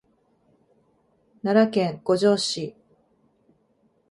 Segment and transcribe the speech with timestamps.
[1.43, 2.75] 奈良県五條市